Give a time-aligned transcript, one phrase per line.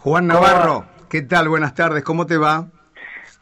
[0.00, 1.48] Juan Navarro, ¿qué tal?
[1.48, 2.68] Buenas tardes, ¿cómo te va?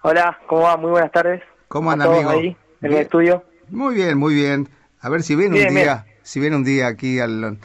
[0.01, 0.79] Hola, ¿cómo va?
[0.79, 1.43] Muy buenas tardes.
[1.69, 2.31] ¿Cómo anda, amigo?
[2.31, 3.45] ahí, en el estudio?
[3.69, 4.67] Muy bien, muy bien.
[5.03, 7.59] A ver si viene un día, si viene un día aquí al,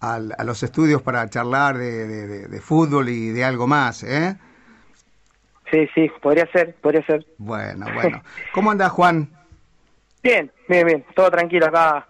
[0.00, 4.36] a los estudios para charlar de, de, fútbol y de algo más, ¿eh?
[5.70, 7.24] Sí, sí, podría ser, podría ser.
[7.38, 8.22] Bueno, bueno.
[8.52, 9.28] ¿Cómo anda, Juan?
[10.20, 11.04] Bien, bien, bien.
[11.14, 12.08] Todo tranquilo acá,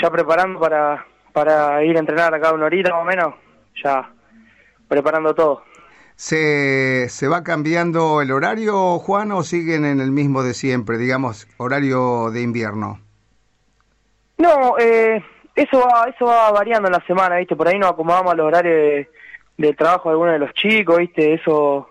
[0.00, 3.34] ya preparando para, para ir a entrenar acá una horita más o menos,
[3.84, 4.10] ya
[4.92, 5.62] preparando todo.
[6.16, 11.48] ¿Se, ¿Se va cambiando el horario, Juan, o siguen en el mismo de siempre, digamos,
[11.56, 13.00] horario de invierno?
[14.36, 15.24] No, eh,
[15.54, 17.56] eso va eso va variando en la semana, ¿viste?
[17.56, 19.06] Por ahí nos acomodamos a los horarios
[19.56, 21.32] de, trabajo de algunos de los chicos, ¿viste?
[21.32, 21.88] Eso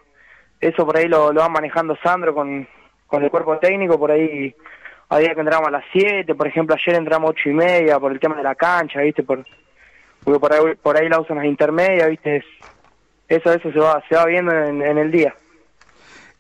[0.59, 2.67] eso por ahí lo, lo va manejando Sandro con,
[3.07, 4.55] con el cuerpo técnico, por ahí
[5.09, 7.99] a día que entramos a las 7, por ejemplo, ayer entramos a 8 y media
[7.99, 9.23] por el tema de la cancha, ¿viste?
[9.23, 9.43] Por,
[10.23, 12.43] porque por ahí, por ahí la usan las intermedias, ¿viste?
[13.35, 15.33] Eso eso se va se va viendo en, el día.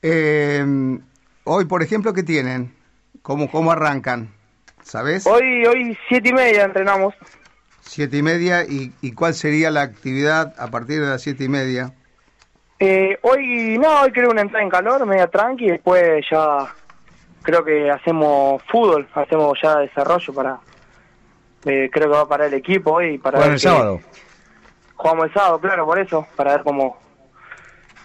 [0.01, 0.65] Eh,
[1.43, 2.73] hoy, por ejemplo, ¿qué tienen?
[3.21, 4.29] ¿Cómo, cómo arrancan?
[4.83, 5.25] ¿Sabes?
[5.27, 7.13] Hoy, hoy siete y media entrenamos.
[7.81, 11.49] Siete y media, ¿y, y cuál sería la actividad a partir de las siete y
[11.49, 11.93] media?
[12.83, 16.73] Eh, hoy, no, hoy creo una entrada en calor, media tranqui, y después ya
[17.43, 20.59] creo que hacemos fútbol, hacemos ya desarrollo para,
[21.65, 23.19] eh, creo que va para el equipo hoy.
[23.19, 24.01] Para bueno, el sábado.
[25.01, 26.95] Jugamos el sábado, claro, por eso, para ver cómo,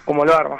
[0.06, 0.56] cómo lo arma.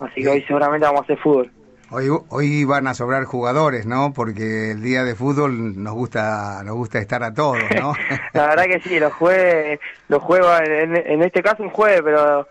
[0.00, 1.50] Así que hoy seguramente vamos a hacer fútbol.
[1.90, 4.14] Hoy, hoy van a sobrar jugadores, ¿no?
[4.14, 7.92] Porque el día de fútbol nos gusta nos gusta estar a todos, ¿no?
[8.32, 9.78] La verdad que sí, los jueves,
[10.08, 12.48] los juegos, en, en este caso un jueves, pero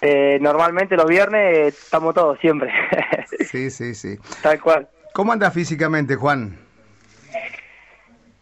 [0.00, 2.72] eh, normalmente los viernes estamos todos, siempre.
[3.50, 4.16] sí, sí, sí.
[4.44, 4.88] Tal cual.
[5.12, 6.56] ¿Cómo anda físicamente, Juan?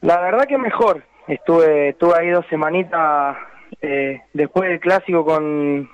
[0.03, 1.03] La verdad que mejor.
[1.29, 3.37] Estuve, estuve ahí dos semanitas
[3.83, 5.89] eh, después del clásico con,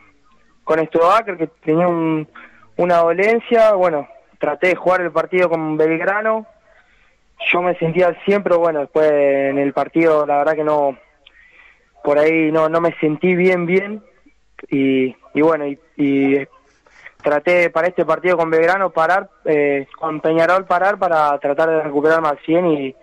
[0.64, 3.72] con que tenía una dolencia.
[3.74, 6.46] Bueno, traté de jugar el partido con Belgrano.
[7.50, 10.96] Yo me sentía al 100, pero bueno, después en el partido la verdad que no,
[12.04, 14.02] por ahí no, no me sentí bien, bien.
[14.68, 16.46] Y, y bueno, y,
[17.22, 22.28] traté para este partido con Belgrano parar, eh, con Peñarol parar para tratar de recuperarme
[22.28, 22.96] al 100 y,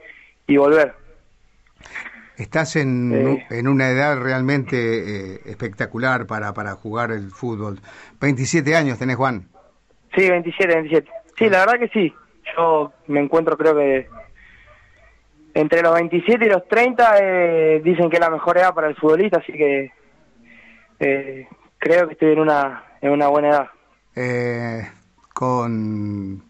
[0.48, 0.94] y volver.
[2.40, 3.48] Estás en, eh.
[3.50, 7.80] en una edad realmente eh, espectacular para, para jugar el fútbol.
[8.22, 9.48] 27 años tenés, Juan.
[10.16, 11.12] Sí, 27, 27.
[11.38, 12.14] Sí, la verdad que sí.
[12.56, 14.08] Yo me encuentro creo que
[15.54, 18.96] entre los 27 y los 30 eh, dicen que es la mejor edad para el
[18.96, 19.92] futbolista, así que
[21.00, 21.48] eh,
[21.78, 23.68] creo que estoy en una, en una buena edad.
[24.16, 24.88] Eh,
[25.34, 26.49] con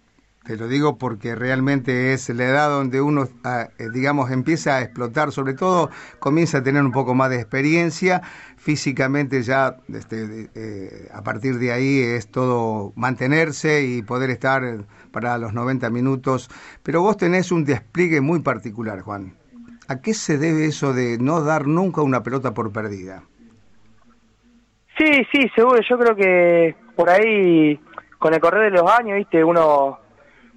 [0.50, 4.82] te lo digo porque realmente es la edad donde uno, ah, eh, digamos, empieza a
[4.82, 8.24] explotar, sobre todo comienza a tener un poco más de experiencia,
[8.58, 14.64] físicamente ya este, eh, a partir de ahí es todo mantenerse y poder estar
[15.12, 16.50] para los 90 minutos,
[16.82, 19.36] pero vos tenés un despliegue muy particular, Juan.
[19.88, 23.22] ¿A qué se debe eso de no dar nunca una pelota por perdida?
[24.98, 25.80] Sí, sí, seguro.
[25.88, 27.80] Yo creo que por ahí,
[28.18, 30.09] con el correr de los años, viste, uno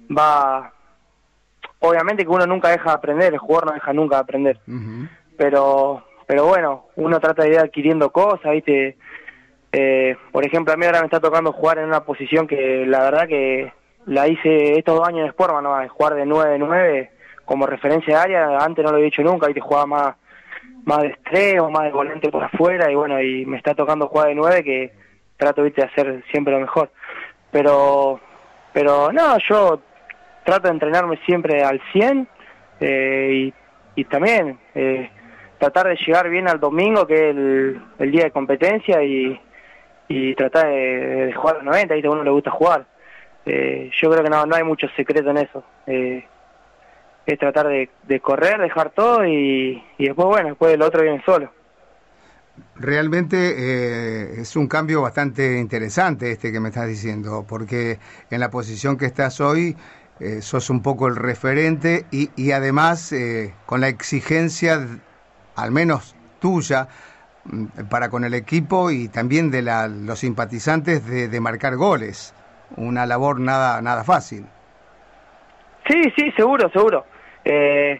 [0.09, 0.73] va
[1.79, 4.59] obviamente que uno nunca deja de aprender, el jugador no deja nunca de aprender.
[5.37, 8.97] Pero pero bueno, uno trata de ir adquiriendo cosas, ¿viste?
[9.71, 12.99] Eh, por ejemplo, a mí ahora me está tocando jugar en una posición que la
[13.03, 13.73] verdad que
[14.05, 15.89] la hice estos dos años de Sportman, ¿no?
[15.89, 17.09] jugar de 9-9
[17.45, 19.61] como referencia de área, antes no lo había hecho nunca, ¿viste?
[19.61, 20.15] Jugaba más,
[20.85, 24.29] más de estrés más de volante por afuera y bueno, y me está tocando jugar
[24.29, 24.93] de 9 que
[25.37, 25.81] trato, ¿viste?
[25.81, 26.91] De hacer siempre lo mejor.
[27.51, 28.19] Pero,
[28.71, 29.81] pero no, yo
[30.43, 32.27] trato de entrenarme siempre al 100
[32.79, 33.51] eh,
[33.95, 35.09] y, también eh,
[35.57, 39.39] tratar de llegar bien al domingo, que es el, día de competencia, y,
[40.35, 42.07] tratar de, jugar a los 90, ¿viste?
[42.07, 42.85] a uno le gusta jugar.
[43.45, 45.63] Eh, yo creo que no, no hay mucho secreto en eso.
[45.87, 51.51] es tratar de, correr, dejar todo y después, bueno, después el otro viene solo.
[52.75, 57.97] Realmente es un cambio bastante interesante este que me estás diciendo, porque
[58.29, 59.75] en la posición que estás hoy
[60.19, 64.79] eh, sos un poco el referente y, y además eh, con la exigencia,
[65.55, 66.87] al menos tuya,
[67.45, 72.35] mm, para con el equipo y también de la, los simpatizantes de, marcar goles.
[72.77, 74.45] Una labor nada, nada fácil.
[75.87, 77.05] Sí, sí, seguro, seguro.
[77.43, 77.99] Eh,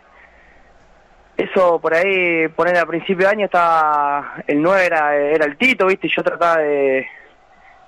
[1.36, 5.88] eso por ahí, poner al principio de año estaba, el 9 era, era el Tito,
[5.88, 7.08] viste, yo trataba de,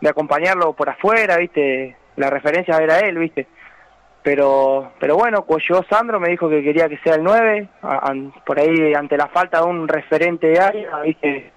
[0.01, 3.48] de acompañarlo por afuera, viste, la referencia era él, viste
[4.25, 7.69] pero pero bueno, cuando llegó Sandro me dijo que quería que sea el 9,
[8.44, 11.51] por ahí ante la falta de un referente de área, ¿viste?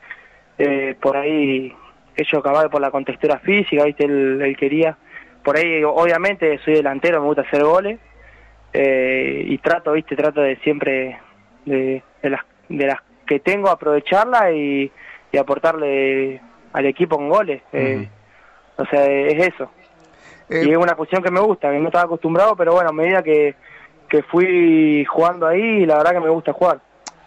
[0.58, 1.74] Eh, por ahí
[2.14, 4.98] ellos capaz por la contextura física, viste, él, quería.
[5.42, 7.98] Por ahí, obviamente, soy delantero, me gusta hacer goles.
[8.74, 11.18] Eh, y trato, viste, trato de siempre,
[11.64, 14.92] de, las, de las que tengo, aprovecharla y,
[15.40, 16.42] aportarle
[16.74, 17.62] al equipo con goles.
[17.72, 18.08] Eh,
[18.76, 19.70] o sea, es eso.
[20.48, 22.92] Eh, y es una posición que me gusta, que no estaba acostumbrado, pero bueno, a
[22.92, 23.54] medida que,
[24.08, 26.80] que fui jugando ahí, la verdad que me gusta jugar.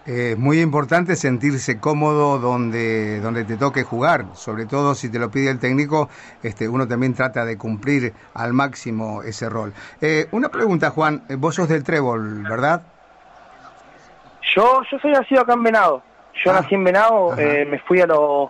[0.06, 5.30] Es muy importante sentirse cómodo donde, donde te toque jugar, sobre todo si te lo
[5.30, 6.10] pide el técnico,
[6.42, 9.74] este, uno también trata de cumplir al máximo ese rol.
[10.02, 12.82] Eh, una pregunta, Juan, vos sos del Trébol, ¿verdad?
[14.56, 16.02] Yo, yo soy nacido acá en Venado.
[16.44, 18.50] Yo ah, nací en Venado, eh, me fui a, los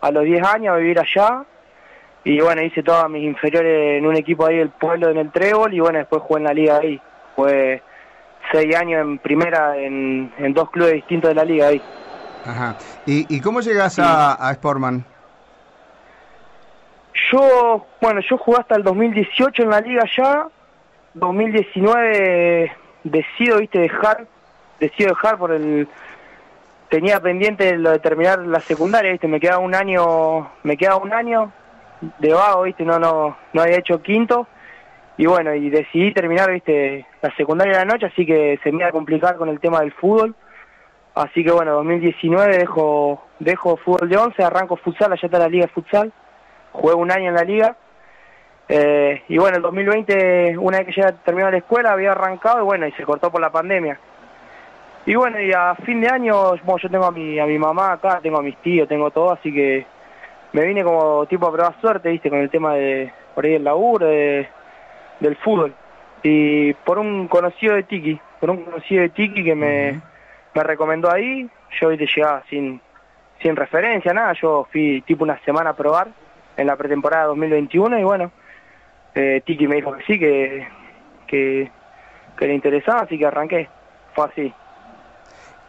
[0.00, 1.44] a los 10 años a vivir allá
[2.24, 5.74] y bueno, hice todas mis inferiores en un equipo ahí del pueblo en el Trébol
[5.74, 7.00] y bueno, después jugué en la liga ahí.
[7.34, 7.82] Fue
[8.52, 11.82] seis años en primera en, dos clubes distintos de la liga ahí.
[12.44, 12.76] Ajá.
[13.06, 15.04] ¿Y, y cómo llegas a, a Sportman?
[17.32, 20.46] Yo, bueno, yo jugué hasta el 2018 en la liga ya.
[21.14, 22.72] 2019
[23.04, 24.26] decido, viste, dejar,
[24.80, 25.88] decido dejar por el
[26.88, 31.12] tenía pendiente lo de terminar la secundaria, viste, me quedaba un año, me quedaba un
[31.12, 31.50] año
[32.18, 34.46] de vago, viste, no no no había hecho quinto
[35.16, 38.78] y bueno, y decidí terminar, viste, la secundaria de la noche, así que se me
[38.78, 40.34] iba a complicar con el tema del fútbol.
[41.14, 45.66] Así que bueno, 2019 dejo, dejo fútbol de 11, arranco futsal, allá está la liga
[45.66, 46.12] de futsal,
[46.72, 47.76] juego un año en la liga.
[48.68, 52.64] Eh, y bueno, el 2020, una vez que ya terminó la escuela, había arrancado y
[52.64, 54.00] bueno, y se cortó por la pandemia.
[55.04, 58.20] Y bueno, y a fin de año, yo tengo a mi, a mi mamá acá,
[58.22, 59.84] tengo a mis tíos, tengo todo, así que
[60.52, 63.64] me vine como tipo a probar suerte, viste, con el tema de por ahí el
[63.64, 64.48] laburo, de
[65.20, 65.74] del fútbol.
[66.22, 70.00] Y por un conocido de Tiki, por un conocido de Tiki que me,
[70.54, 71.48] me recomendó ahí,
[71.80, 72.80] yo hoy te llegaba sin,
[73.40, 76.08] sin referencia, nada, yo fui tipo una semana a probar
[76.56, 78.30] en la pretemporada 2021 y bueno,
[79.14, 80.68] eh, Tiki me dijo que sí, que,
[81.26, 81.70] que,
[82.36, 83.68] que le interesaba, así que arranqué,
[84.14, 84.54] fue así.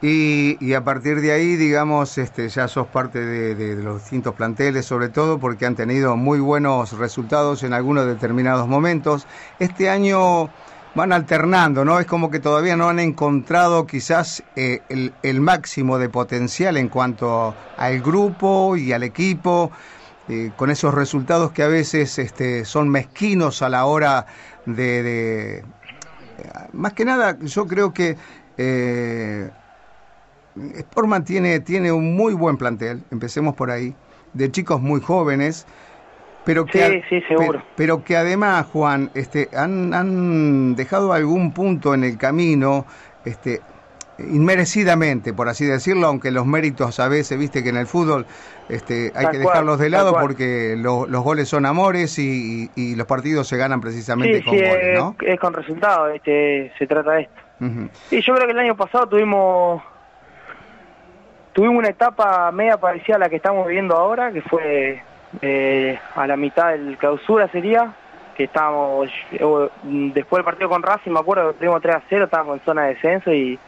[0.05, 5.07] Y, a partir de ahí, digamos, este, ya sos parte de, los distintos planteles, sobre
[5.07, 9.25] todo porque han tenido muy buenos resultados en algunos determinados momentos.
[9.59, 10.49] Este año
[10.93, 12.01] van alternando, ¿no?
[12.01, 14.81] Es como que todavía no han encontrado quizás eh,
[15.21, 19.71] el, máximo de potencial en cuanto al grupo y al equipo,
[20.27, 24.25] eh, con esos resultados que a veces este, son mezquinos a la hora
[24.65, 25.63] de...
[26.73, 28.17] más que nada, yo creo que...
[28.57, 29.49] Eh,
[30.55, 33.95] Sportman tiene, tiene un muy buen plantel, empecemos por ahí,
[34.33, 35.65] de chicos muy jóvenes,
[36.45, 37.03] pero que,
[37.75, 42.85] Pero, que además, Juan, este, han, han dejado algún punto en el camino,
[43.23, 43.61] este,
[44.19, 48.25] inmerecidamente, por así decirlo, aunque los méritos a veces, viste que en el fútbol
[48.69, 53.57] este, hay que dejarlos de lado porque los goles son amores y, los partidos se
[53.57, 55.15] ganan precisamente con goles, ¿no?
[55.21, 57.41] Es, con resultados, este, se trata de esto.
[58.11, 59.81] Y yo creo que el año pasado tuvimos
[61.53, 65.01] tuvimos una etapa media parecida a la que estamos viviendo ahora, que fue
[65.41, 67.93] eh, a la mitad del clausura sería,
[68.35, 69.69] que estábamos, eh,
[70.13, 72.95] después del partido con Racing, me acuerdo tuvimos 3 a 0, estábamos en zona de
[72.95, 73.59] descenso y,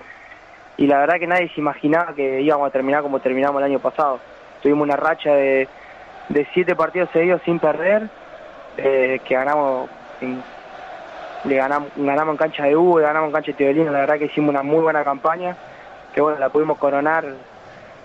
[0.78, 3.80] y la verdad que nadie se imaginaba que íbamos a terminar como terminamos el año
[3.80, 4.20] pasado.
[4.62, 5.68] Tuvimos una racha de,
[6.30, 8.10] de siete partidos seguidos sin perder,
[8.78, 9.90] eh, que ganamos
[11.44, 14.26] le ganamos, ganamos en cancha de Hugo, ganamos en cancha de Teodolino, la verdad que
[14.26, 15.56] hicimos una muy buena campaña,
[16.16, 17.26] que bueno, la pudimos coronar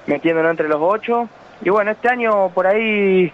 [0.06, 1.28] metiéndonos entre los ocho.
[1.62, 3.32] Y bueno, este año por ahí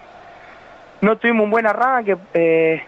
[1.01, 2.81] no tuvimos un buen arranque, eh,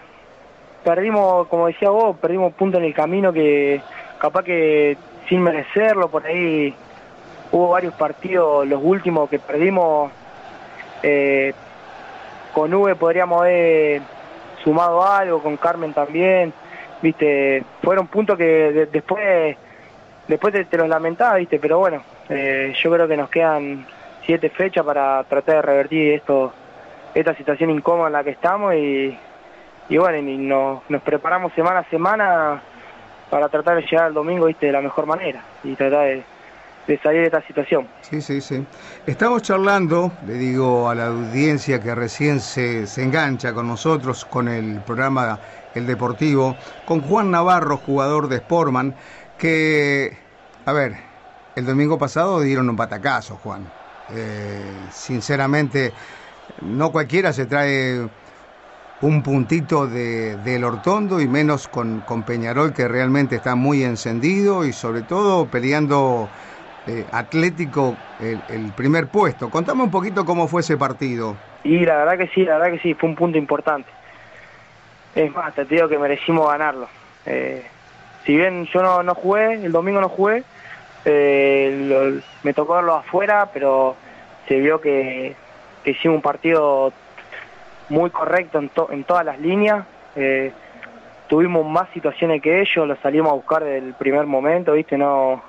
[0.83, 3.81] perdimos, como decía vos, perdimos punto en el camino que
[4.19, 6.73] capaz que sin merecerlo, por ahí
[7.51, 10.11] hubo varios partidos, los últimos que perdimos,
[11.03, 11.53] eh,
[12.53, 14.01] con V podríamos haber
[14.63, 16.51] sumado algo, con Carmen también,
[17.01, 19.55] viste, fueron puntos que después
[20.27, 23.85] después te, los lamentaba, viste, pero bueno, eh, yo creo que nos quedan
[24.25, 26.53] siete fechas para tratar de revertir esto,
[27.15, 29.17] esta situación incómoda en la que estamos y,
[29.89, 32.61] bueno, y nos, preparamos semana a semana
[33.31, 34.67] para tratar de llegar al domingo ¿viste?
[34.67, 36.23] de la mejor manera y tratar de,
[36.87, 37.87] de salir de esta situación.
[38.01, 38.63] Sí, sí, sí.
[39.07, 44.47] Estamos charlando, le digo a la audiencia que recién se, se engancha con nosotros, con
[44.47, 45.39] el programa
[45.73, 46.55] El Deportivo,
[46.85, 48.93] con Juan Navarro, jugador de Sportman,
[49.39, 50.15] que,
[50.65, 51.08] a ver,
[51.59, 53.67] el domingo pasado dieron un patacazo, Juan.
[54.15, 54.61] Eh,
[54.91, 55.91] sinceramente,
[56.61, 58.07] no cualquiera se trae
[59.01, 64.73] un puntito de, del Hortondo y menos con, Peñarol que realmente está muy encendido y
[64.73, 66.29] sobre todo peleando
[66.87, 69.49] eh, Atlético el, primer puesto.
[69.49, 71.35] Contame un poquito cómo fue ese partido.
[71.63, 73.89] Y la verdad que sí, la verdad que sí, fue un punto importante.
[75.15, 76.87] Es más, te digo que merecimos ganarlo.
[77.25, 77.65] Eh,
[78.25, 80.43] si bien yo no, no jugué, el domingo no jugué,
[81.05, 83.95] eh, me tocó verlo afuera, pero
[84.47, 85.35] se vio que,
[85.83, 86.91] que hicimos un partido
[87.89, 89.85] muy correcto en, en todas las líneas.
[90.15, 90.51] Eh,
[91.27, 94.97] tuvimos más situaciones que ellos, lo salimos a buscar desde el primer momento, ¿viste?
[94.97, 95.41] No,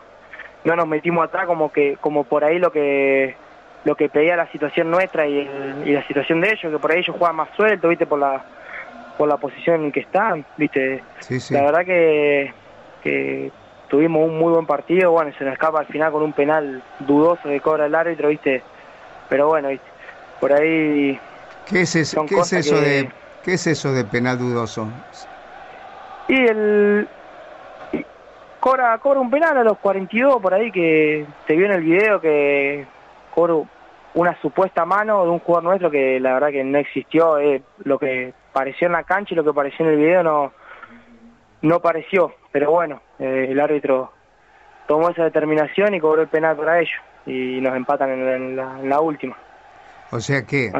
[0.64, 3.34] no nos metimos atrás como que como por ahí lo que
[3.84, 5.48] lo que pedía la situación nuestra y,
[5.86, 8.06] la situación de ellos, que por ahí ellos juegan más suelto, ¿viste?
[8.06, 8.44] Por la
[9.16, 11.02] por la posición en que están, ¿viste?
[11.50, 12.52] La verdad que,
[13.02, 13.50] que
[13.90, 17.48] tuvimos un muy buen partido, bueno, se nos escapa al final con un penal dudoso
[17.48, 18.62] de cobra el árbitro, ¿viste?
[19.28, 19.86] Pero bueno, ¿viste?
[20.40, 21.20] Por ahí
[21.66, 23.10] ¿Qué es eso, ¿qué es eso de
[23.44, 24.88] qué es eso de penal dudoso?
[26.28, 27.08] Y el
[28.60, 32.20] cobra, cobra un penal a los 42 por ahí que se vio en el video
[32.20, 32.86] que
[33.34, 33.54] cobra
[34.14, 37.98] una supuesta mano de un jugador nuestro que la verdad que no existió, eh, lo
[37.98, 40.52] que pareció en la cancha y lo que pareció en el video no
[41.62, 44.12] no pareció, pero bueno, eh, el árbitro
[44.86, 49.36] tomó esa determinación y cobró el penal para ellos y nos empatan en la última.
[50.12, 50.72] O sea que,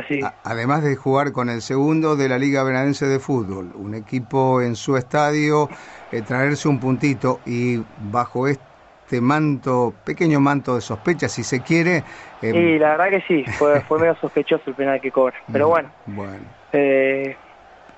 [0.42, 4.74] además de jugar con el segundo de la Liga Benadense de Fútbol, un equipo en
[4.74, 5.68] su estadio,
[6.10, 12.02] eh, traerse un puntito y bajo este manto, pequeño manto de sospecha, si se quiere.
[12.42, 15.36] Eh, sí, la verdad que sí, fue, fue medio sospechoso el penal que cobra.
[15.52, 16.44] Pero mm, bueno, bueno.
[16.72, 17.36] Eh,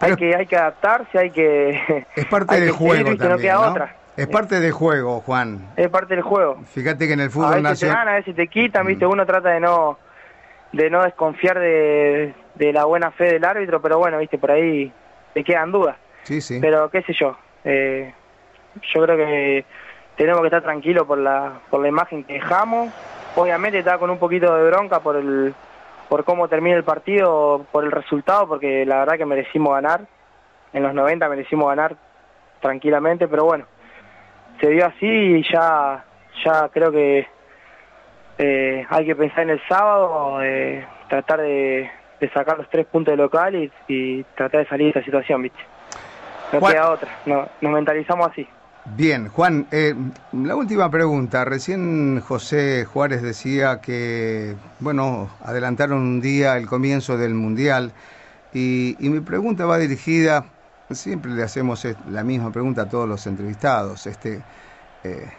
[0.02, 2.06] hay, que, hay que adaptarse, hay que.
[2.16, 3.16] Es parte del juego.
[3.16, 3.96] también, otra.
[4.16, 5.72] Es parte del juego, Juan.
[5.76, 6.60] Es parte del juego.
[6.66, 9.06] Fíjate que en el fútbol a veces te ganan, a veces te quitan, ¿viste?
[9.06, 9.10] Mm.
[9.10, 9.98] Uno trata de no
[10.72, 14.92] de no desconfiar de, la buena fe del árbitro, pero bueno, viste, por ahí
[15.34, 15.96] te quedan dudas.
[16.24, 16.58] Sí, sí.
[16.60, 18.12] Pero qué sé yo, eh,
[18.94, 19.64] yo creo que
[20.16, 22.92] tenemos que estar tranquilos por la, por la imagen que dejamos.
[23.36, 25.54] Obviamente está con un poquito de bronca por el
[26.12, 30.02] por cómo termina el partido, por el resultado, porque la verdad que merecimos ganar.
[30.74, 31.96] En los 90 merecimos ganar
[32.60, 33.64] tranquilamente, pero bueno,
[34.60, 36.04] se dio así y ya,
[36.44, 37.26] ya creo que
[38.36, 41.90] eh, hay que pensar en el sábado, eh, tratar de,
[42.34, 45.60] sacar los tres puntos de local y, tratar de salir de esta situación, ¿viste?
[46.52, 48.46] No queda otra, no, nos mentalizamos así.
[48.84, 49.94] Bien, Juan, eh,
[50.32, 51.44] la última pregunta.
[51.44, 57.92] Recién José Juárez decía que, bueno, adelantaron un día el comienzo del Mundial
[58.52, 60.46] y, mi pregunta va dirigida,
[60.90, 64.42] siempre le hacemos la misma pregunta a todos los entrevistados, este,
[65.04, 65.30] eh,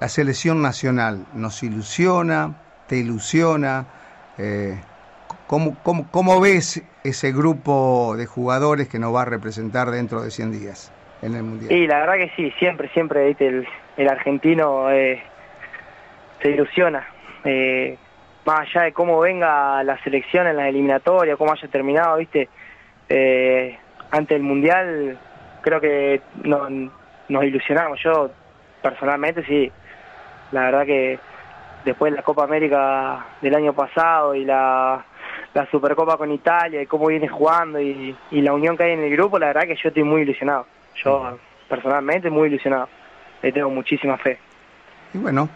[0.00, 2.56] la selección nacional nos ilusiona,
[2.88, 3.86] te ilusiona.
[4.36, 4.80] Eh,
[5.46, 10.52] ¿cómo, cómo, ves ese grupo de jugadores que nos va a representar dentro de 100
[10.52, 13.46] días Y la verdad que sí, siempre, siempre ¿viste?
[13.46, 15.22] El, el argentino eh,
[16.42, 17.06] se ilusiona.
[17.44, 17.96] Eh,
[18.44, 22.48] más allá de cómo venga la selección en la eliminatoria, cómo haya terminado, ¿viste?
[23.08, 23.78] Eh,
[24.10, 25.18] ante el Mundial
[25.60, 28.00] creo que nos ilusionamos.
[28.02, 28.30] Yo
[28.82, 29.70] personalmente sí,
[30.52, 31.18] la verdad que
[31.84, 35.04] después de la Copa América del año pasado y la,
[35.70, 39.38] Supercopa con Italia y cómo viene jugando y, la unión que hay en el grupo,
[39.38, 40.66] la verdad que yo estoy muy ilusionado.
[40.96, 42.88] Yo personalmente muy ilusionado.
[43.42, 44.38] Le tengo muchísima fe.
[45.14, 45.48] Y bueno,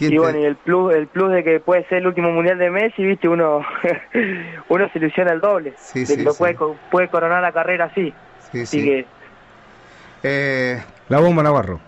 [0.00, 2.70] y bueno, y el plus, el plus de que puede ser el último mundial de
[2.70, 3.62] Messi, viste, uno
[4.68, 5.74] uno se ilusiona el doble.
[5.76, 6.56] Sí, de que lo puede,
[6.90, 8.12] puede coronar la carrera así.
[8.52, 9.06] Sí, así que
[10.22, 11.80] eh, la bomba Navarro.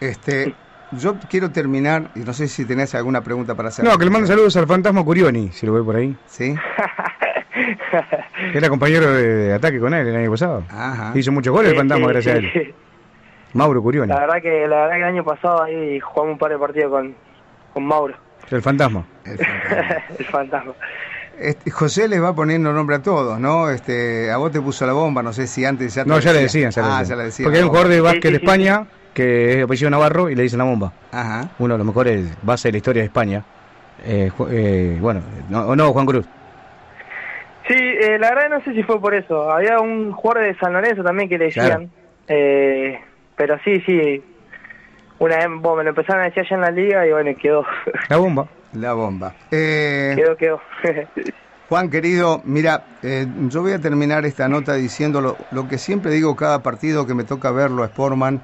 [0.00, 0.54] Este
[0.92, 3.84] yo quiero terminar, y no sé si tenés alguna pregunta para hacer.
[3.84, 6.16] No, que le mando saludos al fantasma Curioni, si lo ve por ahí.
[6.26, 6.54] Sí.
[8.54, 10.64] Era compañero de, ataque con él el año pasado.
[10.68, 11.12] Ajá.
[11.14, 12.74] Hizo muchos goles el fantasma, gracias a él.
[13.52, 14.08] Mauro Curioni.
[14.08, 16.90] La verdad que la verdad que el año pasado ahí jugamos un par de partidos
[16.90, 17.14] con,
[17.72, 18.14] con Mauro.
[18.50, 19.04] El fantasma.
[19.24, 20.72] El fantasma.
[21.38, 23.68] Este, José les va poniendo nombre a todos, ¿no?
[23.68, 26.32] Este, a vos te puso la bomba, no sé si antes ya te No, ya
[26.32, 27.44] le decían, ya, ah, ya le decían.
[27.44, 30.58] Porque hay un jugador de básquet de España que es apellido Navarro y le dicen
[30.58, 30.92] la bomba.
[31.12, 31.50] Ajá.
[31.58, 33.44] Uno de los mejores bases de la historia de España.
[34.04, 35.22] Eh, eh, bueno,
[35.52, 36.26] ¿o no, Juan Cruz?
[38.06, 39.50] Eh, la verdad no sé si fue por eso.
[39.50, 41.90] Había un jugador de San Lorenzo también que le decían.
[42.28, 43.00] Eh,
[43.36, 44.22] pero sí, sí.
[45.18, 47.64] Una vez me lo empezaron a decir allá en la liga y bueno, quedó.
[48.08, 48.46] La bomba.
[48.74, 49.34] La bomba.
[49.50, 50.60] quedó, quedó.
[51.68, 56.36] Juan, querido, mira, yo voy a terminar esta nota diciendo lo, lo, que siempre digo
[56.36, 58.40] cada partido que me toca verlo a Sportman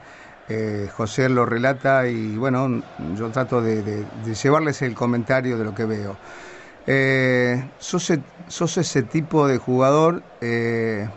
[0.49, 2.83] eh, José lo relata y bueno,
[3.17, 4.05] yo trato de,
[4.43, 6.17] llevarles el comentario de lo que veo.
[6.87, 11.09] Eh, sos, e, sos, ese tipo de jugador eh,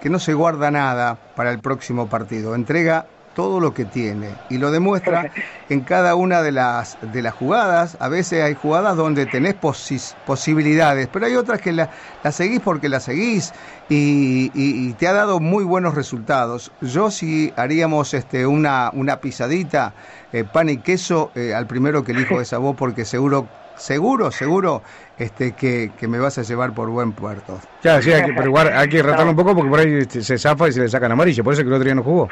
[0.00, 4.58] que no se guarda nada para el próximo partido, entrega todo lo que tiene y
[4.58, 5.30] lo demuestra
[5.68, 7.96] en cada una de las, de las jugadas.
[8.00, 11.90] A veces hay jugadas donde tenés posibilidades, pero hay otras que la,
[12.32, 13.52] seguís porque la seguís
[13.88, 16.72] y, te ha dado muy buenos resultados.
[16.80, 19.94] Yo si haríamos este, una, una pisadita,
[20.32, 23.48] eh, pan y queso, eh, al primero que elijo esa voz porque seguro
[23.80, 24.82] seguro, seguro
[25.18, 27.58] este, que, me vas a llevar por buen puerto.
[27.82, 30.68] Ya, sí, hay que, pero igual hay que un poco porque por ahí se zafa
[30.68, 32.28] y se le sacan amarillo, por eso que el otro día no jugó.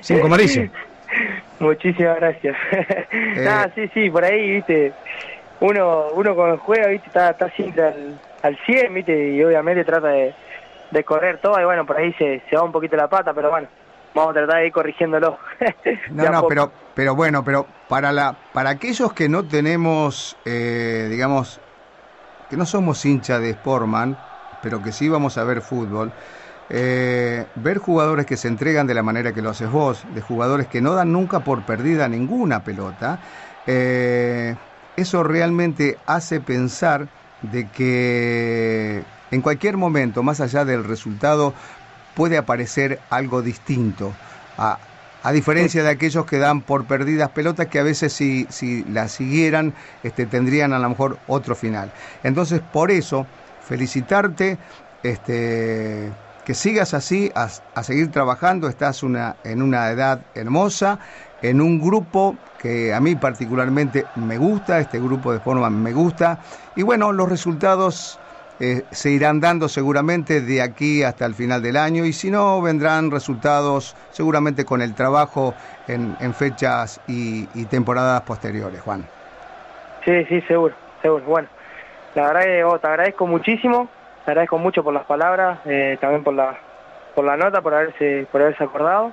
[0.00, 0.70] Cinco amarillos.
[1.60, 2.56] Muchísimas gracias.
[3.10, 4.92] Eh, sí, sí, por ahí, viste,
[5.60, 10.08] uno uno cuando juega, viste, está, está siempre al, al 100, viste, y obviamente trata
[10.08, 10.34] de,
[10.90, 13.50] de correr todo, y bueno, por ahí se, se va un poquito la pata, pero
[13.50, 13.66] bueno,
[14.18, 15.38] vamos a tratar de ir corrigiéndolo.
[16.10, 21.60] no, no, pero, pero bueno, pero para, la, para aquellos que no tenemos, eh, digamos,
[22.50, 24.16] que no somos hincha de Sportman,
[24.60, 26.12] pero que sí vamos a ver fútbol,
[26.70, 30.66] eh, ver jugadores que se entregan de la manera que lo haces vos, de jugadores
[30.66, 33.18] que no dan nunca por perdida ninguna pelota,
[33.66, 34.56] eh,
[34.96, 37.08] eso realmente hace pensar
[37.42, 41.54] de que en cualquier momento, más allá del resultado,
[42.18, 44.12] puede aparecer algo distinto.
[44.58, 44.76] A,
[45.22, 49.12] a diferencia de aquellos que dan por perdidas pelotas que a veces si, si las
[49.12, 49.72] siguieran
[50.02, 51.92] este, tendrían a lo mejor otro final.
[52.24, 53.24] Entonces, por eso,
[53.60, 54.58] felicitarte,
[55.04, 56.10] este,
[56.44, 60.98] que sigas así, a, seguir trabajando, estás una, en una edad hermosa,
[61.40, 66.40] en un grupo que a mí particularmente me gusta, este grupo de forma me gusta,
[66.74, 68.18] y bueno, los resultados
[68.60, 72.60] eh, se irán dando seguramente de aquí hasta el final del año y si no
[72.60, 75.54] vendrán resultados seguramente con el trabajo
[75.86, 79.04] en, fechas y, temporadas posteriores, Juan.
[80.04, 81.24] Sí, sí, seguro, seguro.
[81.24, 81.48] Bueno,
[82.14, 83.88] la verdad que oh, te agradezco muchísimo,
[84.24, 86.58] te agradezco mucho por las palabras, eh, también por la,
[87.14, 89.12] por la nota, por haberse, por haberse acordado.